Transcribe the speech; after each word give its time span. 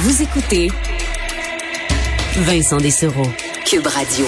Vous 0.00 0.22
écoutez 0.22 0.68
Vincent 2.36 2.76
Dessereau, 2.76 3.26
Cube 3.66 3.84
Radio. 3.84 4.26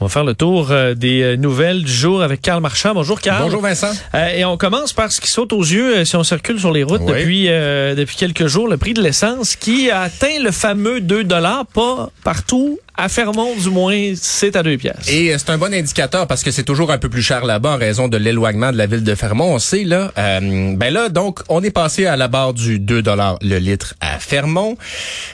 On 0.00 0.06
va 0.06 0.08
faire 0.08 0.24
le 0.24 0.34
tour 0.34 0.70
euh, 0.70 0.94
des 0.94 1.22
euh, 1.22 1.36
nouvelles 1.36 1.84
du 1.84 1.92
jour 1.92 2.22
avec 2.22 2.40
Carl 2.40 2.62
Marchand. 2.62 2.94
Bonjour 2.94 3.20
Carl. 3.20 3.42
Bonjour 3.44 3.60
Vincent. 3.60 3.92
Euh, 4.14 4.28
et 4.30 4.44
on 4.46 4.56
commence 4.56 4.94
par 4.94 5.12
ce 5.12 5.20
qui 5.20 5.28
saute 5.28 5.52
aux 5.52 5.60
yeux 5.62 6.04
si 6.06 6.16
on 6.16 6.24
circule 6.24 6.58
sur 6.58 6.72
les 6.72 6.82
routes 6.82 7.02
Oui. 7.04 7.12
depuis 7.12 7.46
euh, 7.50 7.94
depuis 7.94 8.16
quelques 8.16 8.46
jours, 8.46 8.68
le 8.68 8.78
prix 8.78 8.94
de 8.94 9.02
l'essence 9.02 9.54
qui 9.54 9.90
a 9.90 10.00
atteint 10.00 10.40
le 10.42 10.50
fameux 10.50 11.00
2 11.02 11.24
dollars, 11.24 11.66
pas 11.66 12.10
partout. 12.24 12.78
À 12.94 13.08
Fermont, 13.08 13.56
du 13.56 13.70
moins, 13.70 14.12
c'est 14.16 14.54
à 14.54 14.62
deux 14.62 14.76
pièces. 14.76 15.08
Et 15.10 15.32
euh, 15.32 15.36
c'est 15.38 15.50
un 15.50 15.56
bon 15.56 15.72
indicateur 15.72 16.26
parce 16.26 16.42
que 16.44 16.50
c'est 16.50 16.62
toujours 16.62 16.90
un 16.92 16.98
peu 16.98 17.08
plus 17.08 17.22
cher 17.22 17.44
là-bas 17.46 17.70
en 17.70 17.78
raison 17.78 18.06
de 18.06 18.18
l'éloignement 18.18 18.70
de 18.70 18.76
la 18.76 18.84
ville 18.86 19.02
de 19.02 19.14
Fermont. 19.14 19.54
On 19.54 19.58
sait 19.58 19.84
là, 19.84 20.12
euh, 20.18 20.74
ben 20.76 20.92
là 20.92 21.08
donc 21.08 21.40
on 21.48 21.62
est 21.62 21.70
passé 21.70 22.04
à 22.04 22.16
la 22.16 22.28
barre 22.28 22.52
du 22.52 22.78
2 22.78 23.00
dollars 23.00 23.38
le 23.40 23.56
litre 23.58 23.94
à 24.02 24.18
Fermont 24.18 24.76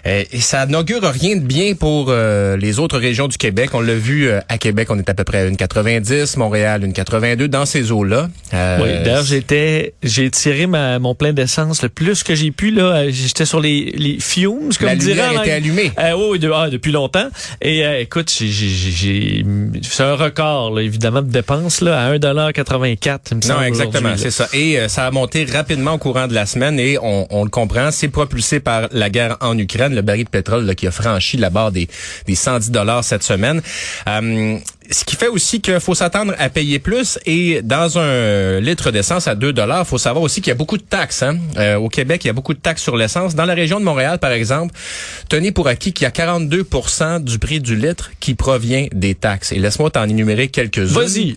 Euh, 0.06 0.22
et 0.30 0.40
ça 0.40 0.66
n'augure 0.66 1.02
rien 1.02 1.34
de 1.34 1.40
bien 1.42 1.74
pour 1.74 2.06
euh, 2.10 2.56
les 2.56 2.78
autres 2.78 2.96
régions 2.98 3.26
du 3.26 3.36
Québec. 3.36 3.70
On 3.74 3.80
l'a 3.80 3.94
vu 3.96 4.28
euh, 4.28 4.40
à 4.48 4.56
Québec, 4.58 4.88
on 4.90 4.98
est 4.98 5.10
à 5.10 5.14
peu 5.14 5.24
près 5.24 5.38
à 5.40 5.50
1,90, 5.50 6.38
Montréal 6.38 6.82
1,82 6.86 7.46
dans 7.48 7.66
ces 7.66 7.90
eaux-là. 7.90 8.28
Euh, 8.54 8.78
Oui, 8.80 8.88
d'ailleurs, 9.04 9.24
j'étais, 9.24 9.94
j'ai 10.04 10.30
tiré 10.30 10.66
ma, 10.68 11.00
mon 11.00 11.16
plein 11.16 11.32
d'essence 11.32 11.82
le 11.82 11.88
plus 11.88 12.22
que 12.22 12.36
j'ai 12.36 12.52
pu, 12.52 12.70
là. 12.70 13.10
J'étais 13.10 13.44
sur 13.46 13.60
les, 13.60 13.92
les 13.96 14.18
fumes, 14.20 14.70
comme 14.78 14.86
la 14.88 14.94
dirait. 14.96 15.14
lumière 15.14 15.40
en 15.40 15.42
était 15.42 15.52
allumée. 15.52 15.92
Euh, 15.98 16.12
oui, 16.16 16.24
oui, 16.32 16.38
de- 16.38 16.50
ah, 16.54 16.70
depuis 16.70 16.92
longtemps. 16.92 17.26
Et 17.60 17.84
euh, 17.84 18.00
écoute, 18.00 18.30
j'ai, 18.30 19.44
c'est 19.82 20.02
un 20.02 20.14
record, 20.14 20.74
là, 20.74 20.82
évidemment, 20.82 21.22
de 21.22 21.30
dépenses 21.30 21.80
là, 21.80 22.06
à 22.06 22.12
1,84 22.14 23.18
il 23.30 23.36
me 23.36 23.42
semble. 23.42 23.60
Non, 23.60 23.66
exactement, 23.66 24.14
c'est 24.16 24.30
ça. 24.30 24.48
Et 24.52 24.78
euh, 24.78 24.88
ça 24.88 25.06
a 25.06 25.10
monté 25.10 25.44
rapidement 25.44 25.92
au 25.92 25.98
courant 25.98 26.26
de 26.28 26.34
la 26.34 26.46
semaine 26.46 26.78
et 26.78 26.98
on, 26.98 27.26
on 27.30 27.44
le 27.44 27.50
comprend, 27.50 27.90
c'est 27.90 28.08
propulsé 28.08 28.60
par 28.60 28.88
la 28.92 29.10
guerre 29.10 29.36
en 29.40 29.56
Ukraine, 29.58 29.94
le 29.94 30.02
baril 30.02 30.24
de 30.24 30.30
pétrole 30.30 30.64
là, 30.64 30.74
qui 30.74 30.86
a 30.86 30.90
franchi 30.90 31.36
la 31.36 31.50
barre 31.50 31.72
des, 31.72 31.88
des 32.26 32.34
110 32.34 32.70
dollars 32.70 33.04
cette 33.04 33.22
semaine. 33.22 33.60
Euh, 34.08 34.58
ce 34.90 35.04
qui 35.04 35.16
fait 35.16 35.28
aussi 35.28 35.60
qu'il 35.60 35.80
faut 35.80 35.94
s'attendre 35.94 36.34
à 36.38 36.48
payer 36.48 36.78
plus 36.78 37.18
et 37.26 37.60
dans 37.62 37.98
un 37.98 38.60
litre 38.60 38.90
d'essence 38.90 39.28
à 39.28 39.34
2 39.34 39.52
dollars, 39.52 39.86
faut 39.86 39.98
savoir 39.98 40.22
aussi 40.22 40.40
qu'il 40.40 40.50
y 40.50 40.52
a 40.52 40.56
beaucoup 40.56 40.78
de 40.78 40.82
taxes. 40.82 41.22
Hein? 41.22 41.38
Euh, 41.58 41.76
au 41.76 41.88
Québec, 41.88 42.24
il 42.24 42.28
y 42.28 42.30
a 42.30 42.32
beaucoup 42.32 42.54
de 42.54 42.58
taxes 42.58 42.82
sur 42.82 42.96
l'essence. 42.96 43.34
Dans 43.34 43.44
la 43.44 43.54
région 43.54 43.80
de 43.80 43.84
Montréal, 43.84 44.18
par 44.18 44.32
exemple, 44.32 44.74
tenez 45.28 45.52
pour 45.52 45.68
acquis 45.68 45.92
qu'il 45.92 46.04
y 46.04 46.06
a 46.06 46.10
42 46.10 46.64
du 47.20 47.38
prix 47.38 47.60
du 47.60 47.76
litre 47.76 48.10
qui 48.20 48.34
provient 48.34 48.86
des 48.92 49.14
taxes. 49.14 49.52
Et 49.52 49.58
laisse-moi 49.58 49.90
t'en 49.90 50.04
énumérer 50.04 50.48
quelques-unes. 50.48 50.86
Vas-y. 50.86 51.36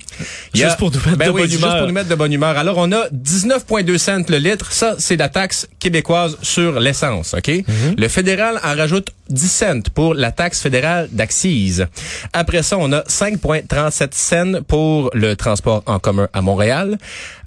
Juste 0.54 0.78
pour 0.78 0.92
nous 0.92 1.00
mettre 1.00 1.18
ben 1.18 1.28
de 1.28 1.32
oui, 1.32 1.42
bonne 1.42 1.50
juste 1.50 1.62
humeur. 1.62 1.78
pour 1.78 1.88
nous 1.88 1.94
mettre 1.94 2.10
de 2.10 2.16
bonne 2.16 2.34
humeur. 2.34 2.58
Alors, 2.58 2.78
on 2.78 2.92
a 2.92 3.08
19,2 3.10 3.98
cents 3.98 4.24
le 4.30 4.38
litre. 4.38 4.72
Ça, 4.72 4.96
c'est 4.98 5.18
la 5.18 5.30
taxe 5.30 5.68
québécoise 5.80 6.38
sur 6.42 6.80
l'essence, 6.80 7.34
OK? 7.34 7.50
Mhm. 7.50 7.96
Le 7.98 8.08
fédéral 8.08 8.60
en 8.64 8.76
rajoute 8.76 9.10
10 9.30 9.52
cents 9.52 9.82
pour 9.94 10.14
la 10.14 10.32
taxe 10.32 10.62
fédérale 10.62 11.10
d'accise. 11.12 11.88
Après 12.34 12.64
ça, 12.64 12.78
on 12.78 12.92
a 12.94 13.04
5,37 13.42 14.10
cents 14.12 14.64
pour 14.68 15.10
le 15.14 15.36
transport 15.36 15.84
en 15.86 16.00
commun 16.00 16.28
à 16.34 16.42
Montréal. 16.42 16.98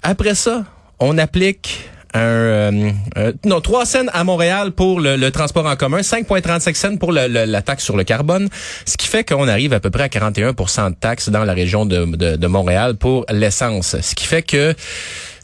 Après 0.03 0.35
ça, 0.35 0.65
on 0.99 1.17
applique 1.17 1.89
un, 2.13 2.19
euh, 2.19 2.91
euh, 3.17 3.33
non, 3.45 3.59
3 3.59 3.85
cents 3.85 4.07
à 4.13 4.23
Montréal 4.23 4.71
pour 4.71 5.01
le, 5.01 5.29
transport 5.31 5.65
en 5.65 5.75
commun, 5.75 5.99
5,35 5.99 6.75
cents 6.75 6.97
pour 6.97 7.11
la 7.11 7.61
taxe 7.61 7.83
sur 7.83 7.97
le 7.97 8.03
carbone, 8.03 8.47
ce 8.85 8.95
qui 8.97 9.07
fait 9.07 9.23
qu'on 9.23 9.47
arrive 9.47 9.73
à 9.73 9.79
peu 9.79 9.89
près 9.89 10.03
à 10.03 10.07
41% 10.07 10.91
de 10.91 10.95
taxes 10.95 11.29
dans 11.29 11.43
la 11.43 11.53
région 11.53 11.85
de 11.85 12.47
Montréal 12.47 12.95
pour 12.95 13.25
l'essence. 13.29 13.97
Ce 14.01 14.15
qui 14.15 14.25
fait 14.25 14.43
que 14.43 14.73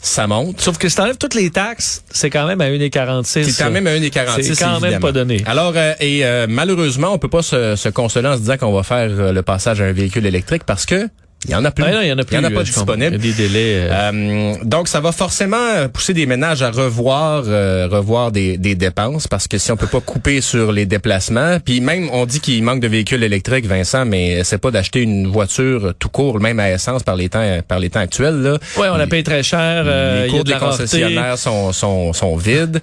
ça 0.02 0.28
monte. 0.28 0.60
Sauf 0.60 0.78
que 0.78 0.90
si 0.90 0.96
t'enlèves 0.96 1.18
toutes 1.18 1.36
les 1.36 1.50
taxes, 1.52 2.04
c'est 2.10 2.30
quand 2.30 2.48
même 2.48 2.60
à 2.62 2.70
1,46. 2.70 3.44
C'est 3.44 3.64
quand 3.64 3.72
même 3.72 3.88
à 3.88 3.92
1,46. 3.92 4.44
C'est 4.44 4.64
quand 4.64 4.80
même 4.80 5.00
pas 5.00 5.12
donné. 5.12 5.44
Alors, 5.46 5.74
euh, 5.76 5.94
et 6.00 6.26
euh, 6.26 6.48
malheureusement, 6.50 7.14
on 7.14 7.20
peut 7.20 7.30
pas 7.30 7.44
se, 7.44 7.76
se 7.76 7.90
consoler 7.90 8.28
en 8.28 8.34
se 8.34 8.40
disant 8.40 8.58
qu'on 8.58 8.74
va 8.74 8.84
faire 8.84 9.10
euh, 9.12 9.32
le 9.32 9.42
passage 9.44 9.80
à 9.80 9.86
un 9.86 9.92
véhicule 9.92 10.26
électrique 10.26 10.64
parce 10.66 10.86
que 10.86 11.08
il 11.46 11.52
y 11.52 11.56
en 11.56 11.66
a 11.66 11.72
plus. 11.72 11.84
Non, 11.84 12.02
il 12.02 12.08
y 12.08 12.12
en 12.12 12.18
a 12.18 12.24
plus. 12.24 12.36
Il 12.36 12.42
y 12.42 12.46
en 12.46 12.48
a 12.48 12.52
pas 12.52 12.60
de 12.60 12.66
disponible. 12.66 13.16
Il 13.20 13.26
y 13.26 13.30
a 13.30 13.34
des 13.34 13.44
délais. 13.48 13.76
euh, 13.90 14.12
Euh, 14.14 14.56
donc, 14.64 14.88
ça 14.88 15.00
va 15.00 15.12
forcément 15.12 15.88
pousser 15.92 16.14
des 16.14 16.26
ménages 16.26 16.62
à 16.62 16.70
revoir, 16.72 17.44
euh, 17.48 17.88
revoir 17.90 18.32
des, 18.32 18.58
des 18.58 18.76
dépenses 18.76 19.28
parce 19.28 19.48
que 19.48 19.58
si 19.58 19.72
on 19.72 19.78
peut 19.78 19.88
pas 19.88 20.02
couper 20.02 20.42
sur 20.42 20.72
les 20.72 20.86
déplacements, 20.86 21.58
puis 21.64 21.82
même 21.82 22.10
on 22.12 22.26
dit 22.26 22.40
qu'il 22.42 22.64
manque 22.64 22.80
de 22.80 22.88
véhicules 22.88 23.24
électriques, 23.24 23.66
Vincent, 23.66 24.06
mais 24.06 24.44
c'est 24.44 24.60
pas 24.60 24.72
d'acheter 24.72 25.02
une 25.02 25.28
voiture 25.28 25.94
tout 25.98 26.10
court, 26.10 26.40
même 26.40 26.60
à 26.60 26.70
essence 26.72 27.04
par 27.04 27.16
les 27.16 27.30
temps, 27.30 27.60
par 27.68 27.80
les 27.80 27.90
temps 27.90 28.00
actuels 28.02 28.42
là. 28.42 28.58
ouais, 28.78 28.88
on 28.90 28.98
la 28.98 29.08
paye 29.08 29.24
très 29.24 29.42
cher. 29.44 29.84
euh, 29.88 30.24
les 30.26 30.30
cours 30.30 30.40
de 30.40 30.44
des 30.46 30.52
la 30.52 30.60
rareté. 30.60 30.84
concessionnaires 30.84 31.38
sont, 31.38 31.72
sont, 31.74 32.14
sont 32.14 32.36
vides. 32.36 32.82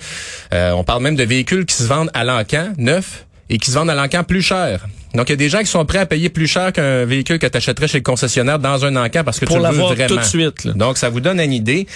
Euh, 0.53 0.72
on 0.72 0.84
parle 0.84 1.03
même 1.03 1.16
de 1.16 1.25
véhicules 1.25 1.65
qui 1.66 1.77
se 1.77 1.84
vendent 1.84 2.11
à 2.15 2.25
l'encan, 2.25 2.72
neufs, 2.78 3.25
et 3.50 3.59
qui 3.59 3.71
se 3.71 3.77
vendent 3.77 3.91
à 3.91 3.94
l'encan 3.94 4.25
plus 4.25 4.43
cher. 4.43 4.87
Donc, 5.14 5.28
il 5.28 5.32
y 5.32 5.34
a 5.34 5.36
des 5.36 5.48
gens 5.48 5.60
qui 5.60 5.66
sont 5.66 5.84
prêts 5.86 5.98
à 5.98 6.06
payer 6.06 6.28
plus 6.28 6.46
cher 6.46 6.72
qu'un 6.72 7.04
véhicule 7.04 7.38
que 7.38 7.46
tu 7.46 7.56
achèterais 7.56 7.88
chez 7.88 7.98
le 7.98 8.02
concessionnaire 8.02 8.58
dans 8.58 8.84
un 8.84 8.94
encan 8.96 9.22
parce 9.24 9.41
que 9.41 9.46
Pour 9.46 9.56
tu 9.56 9.62
le 9.62 9.69
veux 9.70 9.82
vraiment. 9.82 10.06
tout 10.06 10.16
de 10.16 10.22
suite, 10.22 10.64
là. 10.64 10.72
Donc, 10.74 10.98
ça 10.98 11.08
vous 11.08 11.20
donne 11.20 11.41
une 11.41 11.52
idée. 11.52 11.86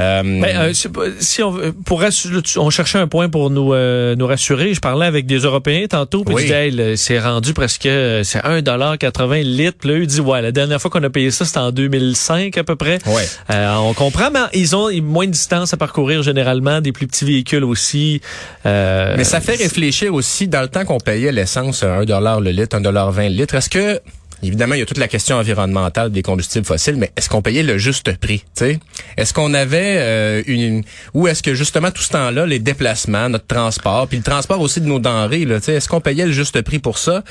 Euh, 0.00 0.22
Ben, 0.22 0.44
euh, 0.56 0.72
si 1.18 1.42
on 1.42 1.54
pour 1.84 2.00
rassurer- 2.02 2.42
on 2.58 2.70
cherchait 2.70 2.98
un 2.98 3.06
point 3.08 3.28
pour 3.28 3.50
nous 3.50 3.72
euh, 3.72 4.14
nous 4.16 4.26
rassurer, 4.26 4.74
je 4.74 4.80
parlais 4.80 5.06
avec 5.06 5.26
des 5.26 5.38
Européens 5.38 5.86
tantôt, 5.88 6.24
puis 6.24 6.34
Oui. 6.34 6.42
ils 6.46 6.52
Hey, 6.80 6.96
c'est 6.96 7.18
rendu 7.18 7.54
presque 7.54 7.86
euh, 7.86 8.22
c'est 8.24 8.40
1,80 8.40 9.42
le 9.42 9.48
litre. 9.48 9.78
Puis 9.80 9.88
Là, 9.90 9.94
eux 9.98 10.06
disent 10.06 10.20
ouais, 10.20 10.42
la 10.42 10.52
dernière 10.52 10.80
fois 10.80 10.90
qu'on 10.90 11.02
a 11.02 11.10
payé 11.10 11.30
ça, 11.30 11.44
c'était 11.44 11.58
en 11.58 11.70
2005 11.72 12.56
à 12.58 12.64
peu 12.64 12.76
près. 12.76 12.98
Ouais. 13.06 13.26
Euh, 13.50 13.74
on 13.76 13.94
comprend, 13.94 14.30
mais 14.30 14.40
ils 14.54 14.76
ont 14.76 14.90
moins 15.02 15.26
de 15.26 15.30
distance 15.32 15.72
à 15.72 15.76
parcourir 15.76 16.22
généralement, 16.22 16.80
des 16.80 16.92
plus 16.92 17.06
petits 17.06 17.24
véhicules 17.24 17.64
aussi. 17.64 18.20
Euh, 18.66 19.14
Mais 19.16 19.24
ça 19.24 19.40
fait 19.40 19.54
réfléchir 19.56 20.12
aussi 20.12 20.48
dans 20.48 20.60
le 20.62 20.68
temps 20.68 20.84
qu'on 20.84 20.98
payait 20.98 21.32
l'essence 21.32 21.82
à 21.82 21.94
1 21.98 22.04
dollar 22.04 22.40
le 22.40 22.50
litre, 22.50 22.57
1 22.74 22.80
dollar 22.80 23.10
20 23.12 23.28
le 23.30 23.34
litre. 23.34 23.54
Est-ce 23.54 23.70
que 23.70 24.00
Évidemment, 24.42 24.74
il 24.74 24.78
y 24.78 24.82
a 24.82 24.86
toute 24.86 24.98
la 24.98 25.08
question 25.08 25.36
environnementale 25.36 26.12
des 26.12 26.22
combustibles 26.22 26.64
fossiles, 26.64 26.96
mais 26.96 27.10
est-ce 27.16 27.28
qu'on 27.28 27.42
payait 27.42 27.62
le 27.64 27.76
juste 27.78 28.16
prix, 28.18 28.38
tu 28.38 28.44
sais? 28.54 28.78
Est-ce 29.16 29.34
qu'on 29.34 29.52
avait 29.52 29.96
euh, 29.98 30.42
une 30.46 30.84
ou 31.14 31.26
est-ce 31.26 31.42
que 31.42 31.54
justement 31.54 31.90
tout 31.90 32.02
ce 32.02 32.10
temps-là, 32.10 32.46
les 32.46 32.58
déplacements, 32.60 33.28
notre 33.28 33.46
transport, 33.46 34.06
puis 34.06 34.18
le 34.18 34.22
transport 34.22 34.60
aussi 34.60 34.80
de 34.80 34.86
nos 34.86 35.00
denrées, 35.00 35.44
là, 35.44 35.58
tu 35.58 35.66
sais, 35.66 35.72
est-ce 35.74 35.88
qu'on 35.88 36.00
payait 36.00 36.26
le 36.26 36.32
juste 36.32 36.60
prix 36.62 36.78
pour 36.78 36.98
ça? 36.98 37.24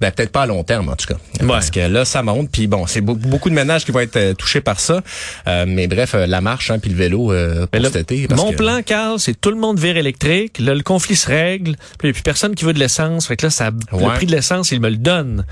Ben 0.00 0.10
peut-être 0.10 0.32
pas 0.32 0.42
à 0.42 0.46
long 0.46 0.64
terme 0.64 0.88
en 0.88 0.96
tout 0.96 1.06
cas, 1.06 1.18
parce 1.46 1.70
que 1.70 1.80
là 1.80 2.04
ça 2.04 2.22
monte, 2.22 2.50
puis 2.50 2.66
bon, 2.66 2.86
c'est 2.86 3.00
beau- 3.00 3.14
beaucoup 3.14 3.50
de 3.50 3.54
ménages 3.54 3.84
qui 3.84 3.92
vont 3.92 4.00
être 4.00 4.16
euh, 4.16 4.34
touchés 4.34 4.60
par 4.60 4.80
ça, 4.80 5.02
Euh, 5.46 5.64
mais 5.68 5.86
bref, 5.86 6.14
la 6.14 6.40
marche, 6.40 6.70
hein, 6.70 6.78
puis 6.78 6.90
le 6.90 6.96
vélo 6.96 7.32
euh, 7.32 7.66
pour 7.66 7.80
là, 7.82 7.88
cet 7.90 8.10
été. 8.12 8.26
parce 8.26 8.40
mon 8.42 8.50
que- 8.50 8.56
plan, 8.56 8.82
Carl, 8.84 9.18
c'est 9.20 9.40
tout 9.40 9.50
le 9.50 9.56
monde 9.56 9.78
vire 9.78 9.96
électrique. 9.96 10.58
Là, 10.58 10.74
le 10.74 10.82
conflit 10.82 11.16
se 11.16 11.28
règle. 11.28 11.76
Puis 11.98 12.04
il 12.04 12.06
y 12.08 12.10
a 12.10 12.12
plus 12.12 12.22
personne 12.22 12.54
qui 12.54 12.64
veut 12.64 12.72
de 12.72 12.78
l'essence. 12.78 13.26
Fait 13.26 13.36
que 13.36 13.46
là, 13.46 13.50
ça, 13.50 13.70
le 13.92 14.14
prix 14.16 14.26
de 14.26 14.32
l'essence, 14.32 14.72
il 14.72 14.80
me 14.80 14.88
le 14.90 14.96
donne. 14.96 15.44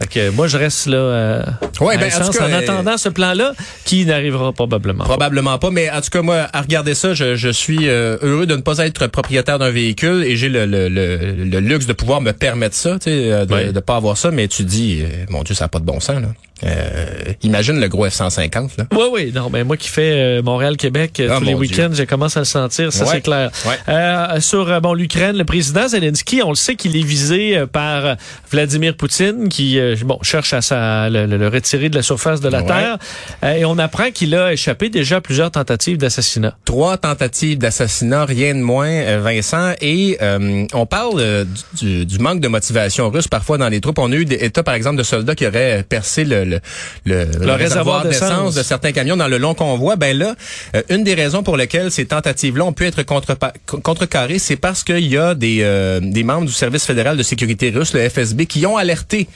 Fait 0.00 0.06
que 0.08 0.30
moi, 0.30 0.46
je 0.48 0.56
reste 0.56 0.86
là 0.86 0.96
euh, 0.96 1.42
Ouais, 1.80 1.96
ben, 1.98 2.04
en 2.04 2.06
essence, 2.06 2.30
tout 2.30 2.38
cas, 2.38 2.48
en 2.48 2.52
euh, 2.52 2.58
attendant 2.58 2.96
ce 2.96 3.08
plan-là, 3.10 3.52
qui 3.84 4.06
n'arrivera 4.06 4.52
probablement. 4.52 5.04
Probablement 5.04 5.58
pas, 5.58 5.70
mais 5.70 5.90
en 5.90 6.00
tout 6.00 6.08
cas, 6.10 6.22
moi, 6.22 6.46
à 6.52 6.62
regarder 6.62 6.94
ça, 6.94 7.12
je, 7.12 7.36
je 7.36 7.48
suis 7.50 7.88
euh, 7.88 8.16
heureux 8.22 8.46
de 8.46 8.56
ne 8.56 8.62
pas 8.62 8.78
être 8.78 9.06
propriétaire 9.08 9.58
d'un 9.58 9.70
véhicule 9.70 10.24
et 10.24 10.36
j'ai 10.36 10.48
le, 10.48 10.64
le, 10.64 10.88
le, 10.88 11.16
le 11.44 11.60
luxe 11.60 11.86
de 11.86 11.92
pouvoir 11.92 12.20
me 12.22 12.32
permettre 12.32 12.74
ça, 12.76 12.94
tu 12.98 13.10
sais, 13.10 13.30
euh, 13.32 13.44
de, 13.44 13.52
Ouais. 13.54 13.72
de 13.72 13.80
pas 13.80 13.96
avoir 13.96 14.16
ça, 14.16 14.30
mais 14.30 14.48
tu 14.48 14.62
dis, 14.64 15.02
euh, 15.02 15.26
mon 15.28 15.42
Dieu, 15.42 15.54
ça 15.54 15.64
n'a 15.64 15.68
pas 15.68 15.80
de 15.80 15.84
bon 15.84 16.00
sens, 16.00 16.20
là. 16.22 16.28
Euh, 16.64 17.06
imagine 17.42 17.80
le 17.80 17.88
gros 17.88 18.06
F-150, 18.06 18.70
là. 18.78 18.84
Oui, 18.92 19.04
oui. 19.12 19.32
Non, 19.34 19.48
mais 19.50 19.64
moi 19.64 19.76
qui 19.76 19.88
fais 19.88 20.12
euh, 20.12 20.42
Montréal-Québec 20.42 21.18
euh, 21.20 21.28
Ah, 21.32 21.38
tous 21.38 21.44
les 21.44 21.54
week-ends, 21.54 21.90
je 21.92 22.02
commence 22.04 22.36
à 22.36 22.40
le 22.40 22.44
sentir, 22.46 22.92
ça 22.92 23.04
Ouais. 23.04 23.10
c'est 23.14 23.20
clair. 23.22 23.50
Ouais. 23.66 23.74
Euh, 23.88 24.40
sur 24.40 24.70
euh, 24.70 24.80
bon 24.80 24.92
l'Ukraine, 24.94 25.36
le 25.36 25.44
président 25.44 25.88
Zelensky, 25.88 26.42
on 26.42 26.50
le 26.50 26.54
sait 26.56 26.74
qu'il 26.76 26.96
est 26.96 27.02
visé 27.04 27.64
par 27.72 28.16
Vladimir 28.50 28.94
Poutine, 28.96 29.48
qui 29.48 29.78
bon 30.04 30.18
cherche 30.22 30.52
à 30.52 30.60
sa, 30.60 31.08
le, 31.08 31.48
retirer 31.48 31.88
de 31.88 31.96
la 31.96 32.02
surface 32.02 32.40
de 32.40 32.48
la 32.48 32.60
Ouais. 32.60 32.66
terre, 32.66 32.98
et 33.56 33.64
on 33.64 33.78
apprend 33.78 34.10
qu'il 34.10 34.34
a 34.34 34.52
échappé 34.52 34.90
déjà 34.90 35.16
à 35.16 35.20
plusieurs 35.20 35.50
tentatives 35.50 35.96
d'assassinat. 35.96 36.56
Trois 36.66 36.98
tentatives 36.98 37.56
d'assassinat, 37.58 38.24
rien 38.26 38.54
de 38.54 38.60
moins, 38.60 39.18
Vincent. 39.20 39.72
Et 39.80 40.18
euh, 40.20 40.66
on 40.74 40.84
parle 40.86 41.46
du, 41.80 42.04
du 42.04 42.18
manque 42.18 42.40
de 42.40 42.48
motivation 42.48 43.08
russe 43.10 43.28
parfois 43.28 43.56
dans 43.58 43.68
les 43.68 43.80
troupes. 43.80 43.98
On 43.98 44.12
a 44.12 44.14
eu 44.16 44.24
des 44.26 44.36
états, 44.44 44.62
par 44.62 44.74
exemple, 44.74 44.96
de 44.96 45.02
soldats 45.02 45.34
qui 45.34 45.46
auraient 45.46 45.84
percé 45.88 46.24
le, 46.24 46.49
le, 46.50 46.60
le, 47.04 47.24
le 47.46 47.52
réservoir 47.52 48.04
d'essence. 48.04 48.54
de 48.54 48.62
certains 48.62 48.92
camions 48.92 49.16
dans 49.16 49.28
le 49.28 49.38
long 49.38 49.54
convoi. 49.54 49.96
Ben 49.96 50.16
là, 50.16 50.34
euh, 50.74 50.82
une 50.90 51.04
des 51.04 51.14
raisons 51.14 51.42
pour 51.42 51.56
lesquelles 51.56 51.90
ces 51.90 52.06
tentatives-là 52.06 52.64
ont 52.64 52.72
pu 52.72 52.86
être 52.86 53.02
contre, 53.02 53.36
contrecarrées, 53.82 54.38
c'est 54.38 54.56
parce 54.56 54.84
qu'il 54.84 55.06
y 55.06 55.16
a 55.16 55.34
des, 55.34 55.58
euh, 55.62 56.00
des 56.02 56.22
membres 56.24 56.46
du 56.46 56.52
service 56.52 56.84
fédéral 56.84 57.16
de 57.16 57.22
sécurité 57.22 57.70
russe, 57.70 57.94
le 57.94 58.08
FSB, 58.08 58.46
qui 58.46 58.66
ont 58.66 58.76
alerté 58.76 59.28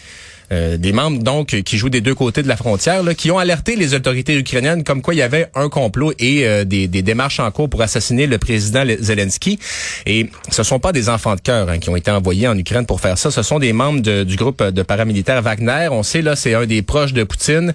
des 0.79 0.93
membres 0.93 1.23
donc 1.23 1.49
qui 1.49 1.79
jouent 1.79 1.89
des 1.89 2.01
deux 2.01 2.15
côtés 2.15 2.43
de 2.43 2.49
la 2.49 2.57
frontière, 2.57 3.03
là, 3.03 3.15
qui 3.15 3.31
ont 3.31 3.39
alerté 3.39 3.77
les 3.77 3.95
autorités 3.95 4.37
ukrainiennes 4.37 4.85
comme 4.85 5.03
quoi 5.03 5.15
il 5.15 5.19
y 5.19 5.23
avait 5.23 5.49
un 5.55 5.69
complot 5.69 6.13
et 6.19 6.65
des, 6.65 6.89
des, 6.89 7.03
démarches 7.03 7.41
en 7.41 7.51
cours 7.51 7.69
pour 7.69 7.83
assassiner 7.83 8.27
le 8.27 8.39
président 8.39 8.85
Zelensky. 9.01 9.59
Et 10.07 10.31
ce 10.51 10.63
sont 10.63 10.79
pas 10.79 10.93
des 10.93 11.09
enfants 11.09 11.35
de 11.35 11.41
cœur 11.41 11.69
hein, 11.69 11.79
qui 11.79 11.91
ont 11.91 11.97
été 11.97 12.11
envoyés 12.11 12.49
en 12.49 12.57
Ukraine 12.57 12.87
pour 12.87 13.01
faire 13.01 13.19
ça. 13.19 13.31
Ce 13.31 13.43
sont 13.43 13.59
des 13.59 13.73
membres 13.73 14.01
du 14.25 14.37
groupe 14.37 14.63
de 14.63 14.83
paramilitaires 14.83 15.43
Wagner. 15.43 15.89
On 15.91 16.03
sait 16.03 16.23
là, 16.23 16.37
c'est 16.37 16.55
un 16.55 16.67
des 16.67 16.83
proches 16.83 17.13
de 17.13 17.25
Poutine, 17.25 17.75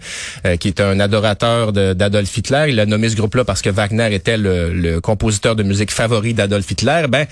qui 0.59 0.67
est 0.67 0.79
un 0.79 0.99
adorateur 0.99 1.73
d'Adolf 1.73 2.35
Hitler. 2.37 2.67
Il 2.69 2.79
a 2.79 2.85
nommé 2.85 3.09
ce 3.09 3.15
groupe-là 3.15 3.43
parce 3.45 3.61
que 3.61 3.69
Wagner 3.69 4.13
était 4.13 4.37
le, 4.37 4.71
le 4.73 5.01
compositeur 5.01 5.55
de 5.55 5.63
musique 5.63 5.91
favori 5.91 6.33
d'Adolf 6.33 6.69
Hitler. 6.69 7.05
Ben, 7.09 7.25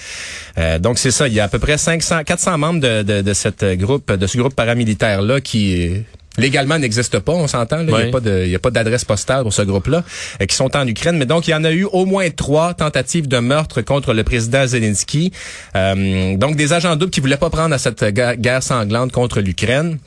euh, 0.58 0.80
donc 0.80 0.98
c'est 0.98 1.12
ça. 1.12 1.28
Il 1.28 1.34
y 1.34 1.40
a 1.40 1.46
à 1.46 1.48
peu 1.48 1.60
près 1.60 1.78
500, 1.78 2.24
400 2.26 2.58
membres 2.58 2.80
de, 2.80 3.04
de, 3.04 3.22
de 3.22 3.34
cette 3.34 3.64
groupe, 3.78 4.12
de 4.12 4.28
ce 4.28 4.38
groupe 4.38 4.56
paramilitaire 4.56 5.22
là 5.22 5.37
qui 5.40 6.04
légalement 6.38 6.78
n'existe 6.78 7.20
pas, 7.20 7.34
on 7.34 7.48
s'entend. 7.48 7.80
Il 7.82 7.88
n'y 7.88 7.94
a 7.94 8.12
pas 8.12 8.20
de, 8.20 8.44
il 8.46 8.52
y 8.52 8.56
a 8.56 8.60
pas 8.60 8.72
d'adresse 8.72 9.06
postale 9.06 9.44
pour 9.44 9.54
ce 9.54 9.64
groupe-là 9.64 10.04
euh, 10.42 10.46
qui 10.46 10.56
sont 10.56 10.76
en 10.76 10.88
Ukraine. 10.88 11.18
Mais 11.18 11.26
donc 11.26 11.48
il 11.48 11.52
y 11.52 11.56
en 11.56 11.64
a 11.64 11.72
eu 11.72 11.84
au 11.86 12.06
moins 12.06 12.30
trois 12.30 12.74
tentatives 12.74 13.28
de 13.28 13.40
meurtre 13.40 13.82
contre 13.82 14.14
le 14.14 14.24
président 14.24 14.66
Zelensky. 14.66 15.32
Euh, 15.76 16.38
donc 16.38 16.56
des 16.56 16.74
agents 16.74 16.96
doubles 16.96 17.12
qui 17.12 17.20
voulaient 17.20 17.38
pas 17.38 17.50
prendre 17.50 17.74
à 17.74 17.78
cette 17.78 18.04
guerre 18.06 18.64
sanglante 18.64 19.12
contre 19.12 19.42
l'Ukraine. 19.42 19.98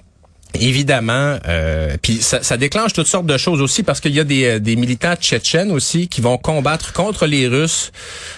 Évidemment, 0.55 1.39
euh, 1.47 1.97
puis 2.03 2.17
ça, 2.17 2.43
ça, 2.43 2.57
déclenche 2.57 2.93
toutes 2.93 3.07
sortes 3.07 3.27
de 3.27 3.37
choses 3.37 3.61
aussi 3.61 3.85
parce 3.85 4.01
qu'il 4.01 4.15
y 4.15 4.21
a 4.21 4.25
des, 4.25 4.45
euh, 4.45 4.59
des, 4.59 4.75
militants 4.75 5.15
tchétchènes 5.15 5.71
aussi 5.71 6.09
qui 6.09 6.21
vont 6.21 6.39
combattre 6.39 6.93
contre 6.93 7.27
les 7.27 7.47
Russes. 7.47 7.93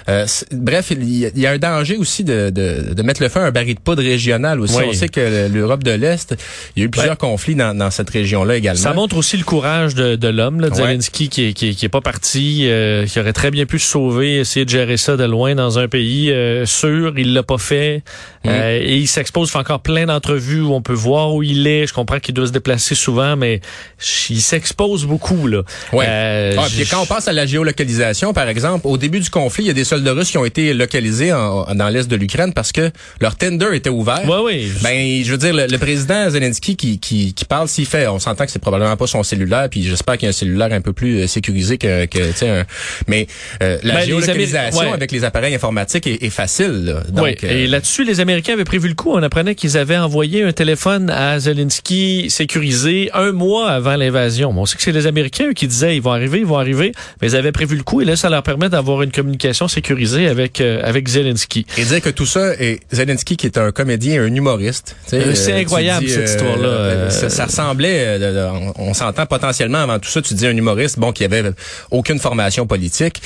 Euh, 0.09 0.27
bref, 0.51 0.91
il 0.91 1.31
y, 1.39 1.47
a, 1.47 1.51
un 1.51 1.59
danger 1.59 1.97
aussi 1.97 2.23
de, 2.23 2.51
de, 2.51 2.93
de, 2.93 3.03
mettre 3.03 3.23
le 3.23 3.31
feu 3.31 3.41
à 3.41 3.45
un 3.45 3.51
baril 3.51 3.77
de 3.77 3.81
poudre 3.81 4.03
régional 4.03 4.61
aussi. 4.61 4.77
On 4.77 4.93
sait 4.93 5.09
que 5.09 5.49
l'Europe 5.49 5.83
de 5.83 5.91
l'Est, 5.91 6.37
il 6.77 6.81
y 6.81 6.83
a 6.83 6.87
eu 6.87 6.91
plusieurs 6.91 7.17
conflits 7.17 7.55
dans, 7.55 7.77
dans 7.77 7.91
cette 7.91 8.11
région-là 8.11 8.57
également. 8.57 8.83
Ça 8.83 8.93
montre 8.93 9.17
aussi 9.17 9.39
le 9.39 9.45
courage 9.45 9.95
de, 9.95 10.17
de 10.17 10.29
l'homme, 10.29 10.63
Zelensky, 10.73 11.29
qui, 11.31 11.55
qui, 11.55 11.75
qui 11.75 11.85
est 11.85 11.91
pas 11.91 12.01
parti, 12.03 12.67
euh, 12.69 13.07
qui 13.07 13.21
aurait 13.21 13.33
très 13.33 13.51
bien 13.51 13.65
pu 13.65 13.79
se 13.79 13.89
sauver, 13.89 14.41
essayer 14.41 14.67
de 14.67 14.71
gérer 14.71 14.99
ça 14.99 15.17
de 15.17 15.25
loin 15.25 15.55
dans 15.55 15.79
un 15.79 15.89
pays 15.89 16.31
euh, 16.31 16.67
sûr. 16.67 17.15
Il 17.17 17.33
l'a 17.33 17.43
pas 17.43 17.59
fait. 17.59 18.03
Mm. 18.45 18.49
et 18.51 18.97
il 18.97 19.07
s'expose, 19.07 19.51
fait 19.51 19.59
encore 19.59 19.81
plein 19.81 20.07
d'entrevues 20.07 20.63
où 20.63 20.73
on 20.75 20.83
peut 20.83 20.93
voir 20.93 21.35
où 21.35 21.43
il 21.43 21.67
est. 21.67 21.87
Je 21.87 21.95
comprends 22.03 22.19
qu'il 22.19 22.35
doit 22.35 22.49
se 22.49 22.53
déplacer 22.53 22.95
souvent, 22.95 23.37
mais 23.37 23.61
il 24.29 24.43
s'expose 24.43 25.07
beaucoup. 25.07 25.47
Là. 25.47 25.63
Ouais. 25.93 26.05
Euh, 26.09 26.57
ah, 26.59 26.67
puis 26.69 26.85
quand 26.87 27.01
on 27.01 27.07
passe 27.07 27.29
à 27.29 27.33
la 27.33 27.47
géolocalisation, 27.47 28.33
par 28.33 28.49
exemple, 28.49 28.87
au 28.89 28.99
début 28.99 29.21
du 29.21 29.31
conflit, 29.31 29.65
il 29.65 29.69
y 29.69 29.71
a 29.71 29.75
des 29.75 29.85
soldats 29.85 30.13
russes 30.13 30.31
qui 30.31 30.39
ont 30.39 30.45
été 30.45 30.75
localisés 30.75 31.31
dans 31.31 31.89
l'est 31.89 32.09
de 32.09 32.17
l'Ukraine 32.17 32.53
parce 32.53 32.73
que 32.73 32.91
leur 33.21 33.37
Tinder 33.37 33.69
était 33.73 33.91
ouvert. 33.91 34.29
Ouais, 34.29 34.41
oui. 34.45 34.73
Ben, 34.83 35.23
je 35.25 35.31
veux 35.31 35.39
dire, 35.39 35.55
le, 35.55 35.79
président 35.79 36.29
Zelensky 36.29 36.77
qui, 36.77 36.99
qui, 36.99 37.35
qui 37.35 37.45
parle, 37.45 37.69
s'il 37.69 37.87
fait, 37.87 38.07
on 38.09 38.19
s'entend 38.19 38.45
que 38.45 38.51
c'est 38.51 38.59
probablement 38.59 38.97
pas 38.97 39.07
son 39.07 39.23
cellulaire, 39.23 39.69
puis 39.71 39.85
j'espère 39.85 40.17
qu'il 40.17 40.27
y 40.27 40.29
a 40.29 40.31
un 40.31 40.33
cellulaire 40.33 40.73
un 40.73 40.81
peu 40.81 40.93
plus 40.93 41.21
euh, 41.21 41.27
sécurisé 41.27 41.79
que, 41.79 42.07
que 42.07 42.31
tu 42.31 42.37
sais, 42.37 42.49
un... 42.49 42.65
mais 43.07 43.27
euh, 43.63 43.79
la 43.83 43.95
ben, 43.95 44.07
géolocalisation 44.07 44.93
avec 44.93 45.13
les 45.13 45.25
appareils 45.25 45.55
informatiques 45.55 46.07
est, 46.07 46.31
facile. 46.31 46.85
Là. 46.85 47.03
Donc, 47.11 47.45
Et 47.45 47.67
là-dessus, 47.67 48.05
les 48.05 48.21
Américains 48.21 48.55
avaient 48.55 48.65
prévu 48.65 48.89
le 48.89 48.95
coup. 48.95 49.13
On 49.13 49.23
apprenait 49.23 49.55
qu'ils 49.55 49.77
avaient 49.77 49.99
envoyé 49.99 50.43
un 50.43 50.53
téléphone 50.53 51.11
à 51.11 51.39
Zelensky 51.39 51.92
sécurisé 52.29 53.11
un 53.15 53.33
mois 53.33 53.71
avant 53.71 53.97
l'invasion. 53.97 54.53
on 54.57 54.67
sait 54.67 54.77
que 54.77 54.83
c'est 54.83 54.93
les 54.93 55.07
Américains 55.07 55.53
qui 55.53 55.67
disaient 55.67 55.97
ils 55.97 56.03
vont 56.03 56.13
arriver, 56.13 56.39
ils 56.39 56.47
vont 56.47 56.59
arriver, 56.59 56.93
mais 57.21 57.29
ils 57.29 57.37
avaient 57.37 57.53
prévu 57.53 57.77
le 57.77 57.83
coup 57.83 58.01
et 58.01 58.05
là 58.05 58.17
ça 58.17 58.29
leur 58.29 58.43
permet 58.43 58.69
d'avoir 58.69 59.03
une 59.03 59.11
communication 59.11 59.69
sécurisée 59.69 60.29
avec 60.29 60.61
euh, 60.61 60.81
avec 60.85 61.09
Zelensky. 61.09 61.67
Et 61.79 61.85
dire 61.85 62.01
que 62.01 62.11
tout 62.11 62.27
ça 62.27 62.55
est 62.55 62.81
Zelensky 62.93 63.37
qui 63.37 63.47
est 63.47 63.59
un 63.59 63.73
comédien, 63.73 64.23
un 64.23 64.35
humoriste. 64.35 64.97
Euh, 65.13 65.35
c'est 65.35 65.53
incroyable 65.53 66.09
cette 66.09 66.19
euh, 66.19 66.25
histoire-là. 66.25 67.11
Ça, 67.11 67.47
ressemblait, 67.47 68.19
on, 68.77 68.95
s'entend 68.95 69.27
potentiellement 69.27 69.79
avant 69.79 69.99
tout 69.99 70.09
ça, 70.09 70.23
tu 70.23 70.35
dis 70.35 70.47
un 70.47 70.57
humoriste 70.57 70.99
bon 70.99 71.13
qui 71.13 71.25
avait 71.25 71.45
aucune 71.91 72.19
formation 72.19 72.67
politique, 72.67 73.23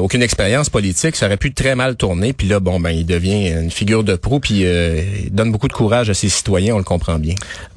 aucune 0.00 0.22
expérience 0.22 0.70
politique, 0.70 1.16
ça 1.16 1.26
aurait 1.26 1.36
pu 1.36 1.52
très 1.52 1.74
mal 1.74 1.96
tourner. 1.96 2.32
Puis 2.32 2.48
là 2.48 2.60
bon 2.60 2.80
ben 2.80 2.90
il 2.90 3.06
devient 3.06 3.48
une 3.50 3.70
figure 3.70 4.04
de 4.04 4.16
proue 4.16 4.40
puis 4.40 4.62
il 4.62 5.30
donne 5.32 5.52
beaucoup 5.52 5.68
de 5.68 5.72
courage 5.72 6.10
à 6.10 6.14
ses 6.14 6.28
citoyens, 6.28 6.74
on 6.74 6.78
le 6.78 6.84
comprend 6.84 7.18
bien. 7.18 7.34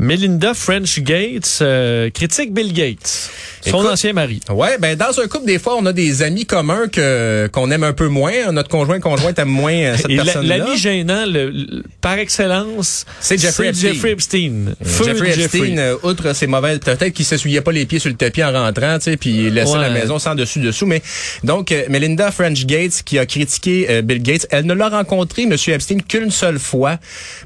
Melinda 0.10 0.56
French 0.56 1.02
Gates 1.02 1.60
euh, 1.62 2.10
critique 2.10 2.52
Bill 2.52 2.74
Gates, 2.74 3.30
son 3.62 3.86
ancien 3.86 4.12
mari. 4.12 4.40
Ouais, 4.50 4.80
ben 4.80 4.98
dans 4.98 5.20
un 5.20 5.28
couple 5.28 5.46
des 5.46 5.60
fois 5.60 5.76
on 5.78 5.86
a 5.86 5.94
des 5.94 6.24
amis 6.24 6.48
communs 6.48 6.88
que 6.88 7.48
qu'on 7.54 7.70
aime 7.70 7.84
un 7.84 7.94
peu 7.94 8.08
moins, 8.08 8.52
notre 8.52 8.70
conjoint 8.70 9.00
conjoint 9.00 9.36
aime 9.36 9.50
moins 9.50 9.72
euh, 9.72 9.98
cette 9.98 10.08
personne-là. 10.08 10.58
L'ami 10.58 10.80
gênant 10.80 11.26
le, 11.28 11.84
par 12.02 12.18
excellence, 12.18 13.06
c'est 13.20 13.38
Jeffrey 13.38 13.68
Epstein. 13.68 13.94
Jeffrey 13.94 14.12
Epstein. 14.14 14.74
Jeffrey 14.84 15.44
Epstein, 15.44 15.78
euh, 15.78 15.96
outre 16.02 16.34
ses 16.34 16.48
mauvaises, 16.48 16.80
peut-être 16.80 17.10
qu'il 17.10 17.26
s'essuyait 17.26 17.62
pas 17.62 17.72
les 17.72 17.86
pieds 17.86 18.00
sur 18.00 18.10
le 18.10 18.18
tapis 18.18 18.44
en 18.44 18.52
rentrant, 18.52 18.98
tu 18.98 19.04
sais, 19.04 19.18
puis 19.18 19.30
il 19.30 19.54
laissait 19.54 19.78
la 19.78 19.92
maison 19.92 20.18
sans 20.18 20.34
dessus 20.34 20.60
dessous. 20.60 20.88
Mais 20.88 21.04
donc 21.44 21.72
Melinda 21.88 22.32
French 22.32 22.66
Gates 22.66 23.04
qui 23.06 23.20
a 23.20 23.28
critiqué 23.28 24.02
Bill 24.02 24.24
Gates, 24.24 24.48
elle 24.50 24.66
ne 24.66 24.74
l'a 24.74 24.90
rencontré 24.90 25.46
Monsieur 25.46 25.76
Epstein 25.76 26.00
qu'une 26.00 26.32
seule 26.32 26.58
fois, 26.58 26.98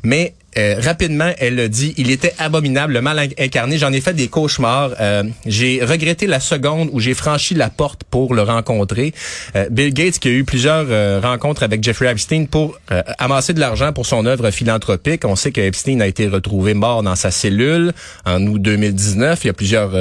mais 0.03 0.33
euh, 0.57 0.75
rapidement, 0.79 1.31
elle 1.39 1.59
a 1.59 1.67
dit, 1.67 1.93
il 1.97 2.11
était 2.11 2.33
abominable, 2.37 2.93
le 2.93 3.01
mal 3.01 3.19
incarné. 3.39 3.77
J'en 3.77 3.91
ai 3.91 4.01
fait 4.01 4.13
des 4.13 4.27
cauchemars. 4.27 4.91
Euh, 4.99 5.23
j'ai 5.45 5.83
regretté 5.83 6.27
la 6.27 6.39
seconde 6.39 6.89
où 6.91 6.99
j'ai 6.99 7.13
franchi 7.13 7.53
la 7.53 7.69
porte 7.69 8.03
pour 8.03 8.33
le 8.33 8.41
rencontrer. 8.43 9.13
Euh, 9.55 9.67
Bill 9.69 9.93
Gates 9.93 10.19
qui 10.19 10.27
a 10.27 10.31
eu 10.31 10.43
plusieurs 10.43 11.21
rencontres 11.21 11.63
avec 11.63 11.83
Jeffrey 11.83 12.11
Epstein 12.11 12.45
pour 12.45 12.77
amasser 13.17 13.53
de 13.53 13.59
l'argent 13.59 13.93
pour 13.93 14.05
son 14.05 14.25
œuvre 14.25 14.51
philanthropique. 14.51 15.25
On 15.25 15.35
sait 15.35 15.51
que 15.51 15.61
Epstein 15.61 15.99
a 16.01 16.07
été 16.07 16.27
retrouvé 16.27 16.73
mort 16.73 17.03
dans 17.03 17.15
sa 17.15 17.31
cellule 17.31 17.93
en 18.25 18.45
août 18.45 18.61
2019. 18.61 19.43
Il 19.43 19.47
y 19.47 19.49
a 19.49 19.53
plusieurs 19.53 19.91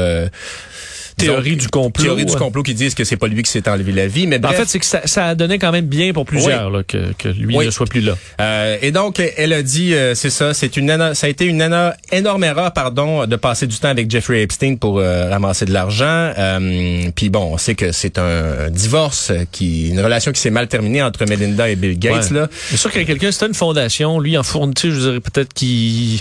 théorie 1.16 1.56
du 1.56 1.68
complot. 1.68 2.04
Théorie 2.04 2.26
du 2.26 2.36
complot 2.36 2.62
qui 2.62 2.74
disent 2.74 2.94
que 2.94 3.04
c'est 3.04 3.16
pas 3.16 3.28
lui 3.28 3.42
qui 3.42 3.50
s'est 3.50 3.68
enlevé 3.68 3.92
la 3.92 4.06
vie. 4.06 4.26
Mais 4.26 4.38
ben, 4.38 4.50
en 4.50 4.52
fait, 4.52 4.68
c'est 4.68 4.78
que 4.78 4.86
ça, 4.86 5.02
ça, 5.04 5.28
a 5.28 5.34
donné 5.34 5.58
quand 5.58 5.72
même 5.72 5.86
bien 5.86 6.12
pour 6.12 6.24
plusieurs 6.24 6.70
là, 6.70 6.82
que, 6.82 7.12
que 7.18 7.28
lui 7.28 7.56
ne 7.56 7.70
soit 7.70 7.86
plus 7.86 8.00
là. 8.00 8.16
Euh, 8.40 8.76
et 8.82 8.92
donc, 8.92 9.22
elle 9.36 9.52
a 9.52 9.62
dit, 9.62 9.94
euh, 9.94 10.14
c'est 10.14 10.30
ça, 10.30 10.54
c'est 10.54 10.76
une 10.76 10.92
ça 11.14 11.26
a 11.26 11.30
été 11.30 11.46
une 11.46 11.62
énorme 12.10 12.44
erreur, 12.44 12.72
pardon, 12.72 13.26
de 13.26 13.36
passer 13.36 13.66
du 13.66 13.76
temps 13.78 13.88
avec 13.88 14.10
Jeffrey 14.10 14.42
Epstein 14.42 14.76
pour 14.76 14.98
euh, 14.98 15.28
ramasser 15.30 15.64
de 15.64 15.72
l'argent. 15.72 16.32
Euh, 16.38 17.10
puis 17.14 17.30
bon, 17.30 17.52
on 17.52 17.58
sait 17.58 17.74
que 17.74 17.92
c'est 17.92 18.18
un 18.18 18.70
divorce 18.70 19.32
qui, 19.50 19.90
une 19.90 20.00
relation 20.00 20.32
qui 20.32 20.40
s'est 20.40 20.50
mal 20.50 20.68
terminée 20.68 21.02
entre 21.02 21.24
Melinda 21.26 21.68
et 21.68 21.76
Bill 21.76 21.98
Gates 21.98 22.30
là. 22.30 22.48
C'est 22.52 22.76
sûr 22.76 22.90
qu'il 22.90 23.00
y 23.00 23.04
a 23.04 23.06
quelqu'un, 23.06 23.32
c'était 23.32 23.46
une 23.46 23.54
fondation, 23.54 24.18
lui 24.18 24.36
en 24.36 24.42
fournit, 24.42 24.74
je 24.82 24.90
dirais 24.90 25.20
peut-être 25.20 25.52
qu'il 25.52 26.20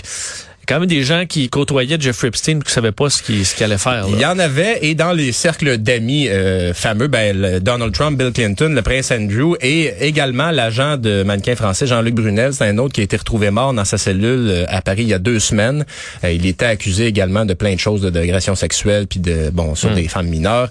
quand 0.66 0.80
même 0.80 0.88
des 0.88 1.02
gens 1.02 1.24
qui 1.26 1.48
côtoyaient 1.48 1.98
Jeffrey 1.98 2.28
Epstein 2.28 2.60
qui 2.60 2.72
savaient 2.72 2.92
pas 2.92 3.10
ce 3.10 3.22
qu'il 3.22 3.44
ce 3.44 3.62
allait 3.62 3.78
faire. 3.78 4.06
Il 4.08 4.20
y 4.20 4.26
en 4.26 4.38
avait 4.38 4.78
et 4.82 4.94
dans 4.94 5.12
les 5.12 5.32
cercles 5.32 5.78
d'amis 5.78 6.28
euh, 6.28 6.72
fameux, 6.74 7.08
ben, 7.08 7.58
Donald 7.60 7.92
Trump, 7.92 8.18
Bill 8.18 8.32
Clinton, 8.32 8.72
le 8.74 8.82
prince 8.82 9.10
Andrew 9.10 9.56
et 9.60 9.92
également 10.00 10.50
l'agent 10.50 10.96
de 10.96 11.22
mannequin 11.22 11.56
français 11.56 11.86
Jean-Luc 11.86 12.14
Brunel, 12.14 12.52
c'est 12.52 12.66
un 12.66 12.78
autre 12.78 12.94
qui 12.94 13.00
a 13.00 13.04
été 13.04 13.16
retrouvé 13.16 13.50
mort 13.50 13.74
dans 13.74 13.84
sa 13.84 13.98
cellule 13.98 14.48
euh, 14.48 14.64
à 14.68 14.82
Paris 14.82 15.02
il 15.02 15.08
y 15.08 15.14
a 15.14 15.18
deux 15.18 15.40
semaines. 15.40 15.84
Euh, 16.24 16.32
il 16.32 16.46
était 16.46 16.66
accusé 16.66 17.06
également 17.06 17.44
de 17.44 17.54
plein 17.54 17.74
de 17.74 17.80
choses, 17.80 18.02
d'agression 18.02 18.54
sexuelle 18.54 19.06
puis 19.06 19.20
de 19.20 19.50
bon 19.50 19.74
sur 19.74 19.90
hmm. 19.90 19.94
des 19.94 20.08
femmes 20.08 20.28
mineures. 20.28 20.70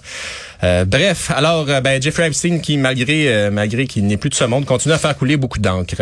Euh, 0.64 0.84
bref, 0.84 1.32
alors 1.34 1.66
euh, 1.68 1.80
ben, 1.80 2.00
Jeffrey 2.00 2.28
Epstein 2.28 2.60
qui 2.60 2.76
malgré 2.76 3.34
euh, 3.34 3.50
malgré 3.50 3.86
qu'il 3.86 4.06
n'est 4.06 4.16
plus 4.16 4.30
de 4.30 4.34
ce 4.34 4.44
monde 4.44 4.64
continue 4.64 4.94
à 4.94 4.98
faire 4.98 5.16
couler 5.16 5.36
beaucoup 5.36 5.58
d'encre. 5.58 5.96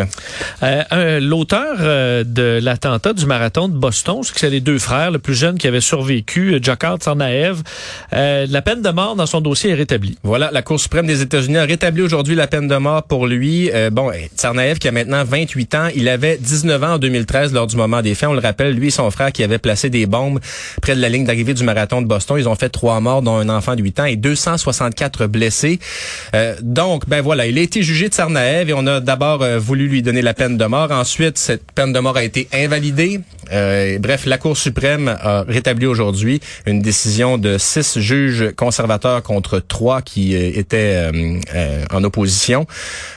L'auteur 0.91 2.25
de 2.25 2.59
l'attentat 2.61 3.13
du 3.13 3.25
marathon 3.25 3.67
de 3.67 3.73
Boston, 3.73 4.21
c'est 4.23 4.49
les 4.49 4.61
deux 4.61 4.77
frères, 4.77 5.11
le 5.11 5.19
plus 5.19 5.33
jeune 5.33 5.57
qui 5.57 5.67
avait 5.67 5.81
survécu, 5.81 6.59
Jakar 6.61 6.97
Tsarnaev, 6.97 7.61
la 8.11 8.61
peine 8.61 8.81
de 8.81 8.89
mort 8.89 9.15
dans 9.15 9.25
son 9.25 9.41
dossier 9.41 9.71
est 9.71 9.75
rétablie. 9.75 10.17
Voilà, 10.23 10.49
la 10.51 10.61
Cour 10.61 10.79
suprême 10.79 11.07
des 11.07 11.21
États-Unis 11.21 11.57
a 11.57 11.65
rétabli 11.65 12.01
aujourd'hui 12.01 12.35
la 12.35 12.47
peine 12.47 12.67
de 12.67 12.75
mort 12.75 13.03
pour 13.03 13.27
lui. 13.27 13.71
bon, 13.91 14.11
Tsarnaev 14.35 14.77
qui 14.77 14.87
a 14.87 14.91
maintenant 14.91 15.23
28 15.23 15.75
ans, 15.75 15.87
il 15.95 16.07
avait 16.07 16.37
19 16.37 16.83
ans 16.83 16.93
en 16.93 16.97
2013 16.99 17.53
lors 17.53 17.67
du 17.67 17.75
moment 17.75 18.01
des 18.01 18.15
faits. 18.15 18.29
On 18.29 18.33
le 18.33 18.39
rappelle, 18.39 18.73
lui 18.73 18.87
et 18.87 18.91
son 18.91 19.09
frère 19.11 19.31
qui 19.31 19.43
avaient 19.43 19.57
placé 19.57 19.89
des 19.89 20.05
bombes 20.05 20.39
près 20.81 20.95
de 20.95 21.01
la 21.01 21.09
ligne 21.09 21.25
d'arrivée 21.25 21.53
du 21.53 21.63
marathon 21.63 22.01
de 22.01 22.07
Boston, 22.07 22.37
ils 22.39 22.47
ont 22.47 22.55
fait 22.55 22.69
trois 22.69 22.99
morts 22.99 23.21
dont 23.21 23.37
un 23.37 23.49
enfant 23.49 23.75
de 23.75 23.81
8 23.81 23.99
ans 23.99 24.05
et 24.05 24.15
200 24.15 24.50
164 24.57 25.27
blessés. 25.27 25.79
Euh, 26.35 26.55
donc, 26.61 27.07
ben 27.07 27.21
voilà, 27.21 27.47
il 27.47 27.57
a 27.57 27.61
été 27.61 27.83
jugé 27.83 28.09
de 28.09 28.13
Sarnaev 28.13 28.69
et 28.69 28.73
on 28.73 28.85
a 28.87 28.99
d'abord 28.99 29.41
euh, 29.41 29.59
voulu 29.59 29.87
lui 29.87 30.01
donner 30.01 30.21
la 30.21 30.33
peine 30.33 30.57
de 30.57 30.65
mort. 30.65 30.91
Ensuite, 30.91 31.37
cette 31.37 31.71
peine 31.71 31.93
de 31.93 31.99
mort 31.99 32.17
a 32.17 32.23
été 32.23 32.47
invalidée. 32.53 33.21
Euh, 33.51 33.99
bref, 33.99 34.25
la 34.25 34.37
Cour 34.37 34.57
suprême 34.57 35.07
a 35.07 35.43
rétabli 35.47 35.85
aujourd'hui 35.85 36.39
une 36.65 36.81
décision 36.81 37.37
de 37.37 37.57
six 37.57 37.99
juges 37.99 38.51
conservateurs 38.55 39.21
contre 39.23 39.59
trois 39.59 40.01
qui 40.01 40.35
étaient 40.35 41.09
en 41.91 42.03
opposition. 42.03 42.65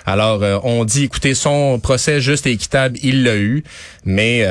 Alors, 0.06 0.42
on 0.64 0.84
dit, 0.84 1.04
écoutez, 1.04 1.34
son 1.34 1.78
procès 1.78 2.20
juste 2.20 2.46
et 2.46 2.50
équitable, 2.50 2.98
il 3.02 3.22
l'a 3.22 3.36
eu. 3.36 3.62
Mais 4.04 4.46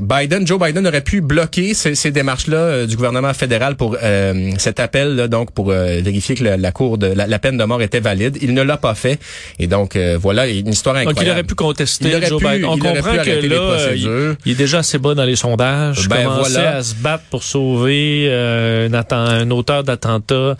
Biden, 0.00 0.46
Joe 0.46 0.60
Biden 0.60 0.86
aurait 0.86 1.00
pu 1.00 1.20
bloquer 1.20 1.74
ces, 1.74 1.94
ces 1.94 2.10
démarches-là 2.10 2.86
du 2.86 2.96
gouvernement 2.96 3.34
fédéral 3.34 3.76
pour 3.76 3.96
cet 4.58 4.78
appel, 4.78 5.16
là, 5.16 5.26
donc 5.26 5.50
pour 5.50 5.70
vérifier 5.70 6.23
vérifier 6.28 6.34
que 6.34 6.44
la, 6.60 6.72
cour 6.72 6.98
de 6.98 7.06
la, 7.06 7.38
peine 7.38 7.56
de 7.56 7.64
mort 7.64 7.82
était 7.82 8.00
valide. 8.00 8.38
Il 8.40 8.54
ne 8.54 8.62
l'a 8.62 8.76
pas 8.76 8.94
fait. 8.94 9.18
Et 9.58 9.66
donc 9.66 9.96
voilà, 10.20 10.46
une 10.46 10.68
histoire 10.68 10.96
incroyable. 10.96 11.18
Donc 11.18 11.26
il 11.26 11.30
aurait 11.30 11.44
pu 11.44 11.54
contester. 11.54 12.10
Joe 12.26 12.42
Biden. 12.42 12.64
On 12.64 12.78
comprend 12.78 13.16
que 13.22 13.30
là, 13.30 13.94
il, 14.44 14.52
est 14.52 14.54
déjà 14.54 14.78
assez 14.78 14.98
bas 14.98 15.14
dans 15.14 15.24
les 15.24 15.36
sondages. 15.36 16.08
Ben 16.08 16.28
voilà. 16.28 16.76
à 16.76 16.82
se 16.82 16.94
battre 16.94 17.24
pour 17.30 17.42
sauver 17.42 18.26
euh, 18.28 18.88
un, 18.92 19.16
un, 19.16 19.50
auteur 19.50 19.84
d'attentat. 19.84 20.56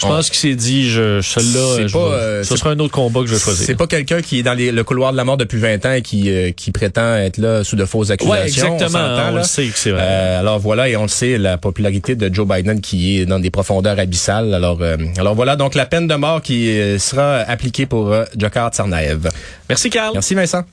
Je 0.00 0.06
pense 0.06 0.30
qu'il 0.30 0.38
s'est 0.38 0.56
dit, 0.56 0.88
je, 0.88 1.20
celui-là, 1.20 1.88
euh, 1.94 2.42
ce 2.42 2.56
sera 2.56 2.70
un 2.70 2.78
autre 2.78 2.92
combat 2.92 3.20
que 3.20 3.26
je 3.26 3.34
vais 3.34 3.40
choisir. 3.40 3.66
C'est 3.66 3.76
pas 3.76 3.86
quelqu'un 3.86 4.22
qui 4.22 4.40
est 4.40 4.42
dans 4.42 4.54
les, 4.54 4.72
le 4.72 4.84
couloir 4.84 5.12
de 5.12 5.16
la 5.16 5.24
mort 5.24 5.36
depuis 5.36 5.58
20 5.58 5.86
ans 5.86 5.92
et 5.92 6.02
qui, 6.02 6.30
euh, 6.30 6.50
qui 6.52 6.70
prétend 6.70 7.16
être 7.16 7.38
là 7.38 7.64
sous 7.64 7.76
de 7.76 7.84
fausses 7.84 8.10
accusations. 8.10 8.40
Ouais, 8.40 8.46
exactement. 8.46 8.98
On, 9.30 9.36
le 9.36 9.42
sait 9.42 9.66
que 9.66 9.78
c'est 9.78 9.90
vrai. 9.90 10.02
Euh, 10.02 10.40
alors 10.40 10.58
voilà, 10.58 10.88
et 10.88 10.96
on 10.96 11.02
le 11.02 11.08
sait, 11.08 11.38
la 11.38 11.58
popularité 11.58 12.14
de 12.14 12.32
Joe 12.32 12.46
Biden 12.46 12.80
qui 12.80 13.20
est 13.20 13.26
dans 13.26 13.38
des 13.38 13.50
profondeurs 13.50 13.98
abyssales. 13.98 14.54
Alors, 14.54 14.78
euh, 15.00 15.20
alors 15.20 15.34
voilà 15.34 15.56
donc 15.56 15.74
la 15.74 15.86
peine 15.86 16.06
de 16.06 16.14
mort 16.14 16.42
qui 16.42 16.70
euh, 16.70 16.98
sera 16.98 17.38
appliquée 17.38 17.86
pour 17.86 18.12
euh, 18.12 18.24
Djokhar 18.36 18.70
Tsarnaev. 18.70 19.28
Merci 19.68 19.90
Carl. 19.90 20.12
Merci 20.14 20.34
Vincent. 20.34 20.64